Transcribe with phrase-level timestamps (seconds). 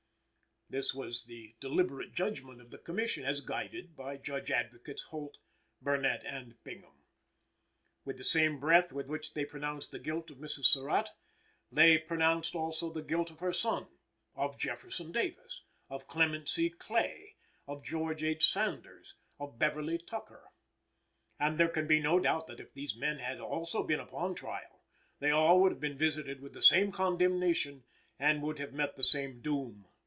[0.73, 5.37] This was the deliberate judgment of the Commission as guided by Judge Advocates Holt,
[5.81, 7.03] Burnett and Bingham.
[8.05, 10.67] With the same breath with which they pronounced the guilt of Mrs.
[10.67, 11.09] Surratt,
[11.73, 13.87] they pronounced also the guilt of her son,
[14.33, 16.69] of Jefferson Davis, of Clement C.
[16.69, 17.35] Clay,
[17.67, 18.49] of George H.
[18.49, 20.53] Sanders, of Beverly Tucker.
[21.37, 24.81] And there can be no doubt that if these men had also been upon trial,
[25.19, 27.83] they all would have been visited with the same condemnation
[28.17, 29.85] and would have met the same doom.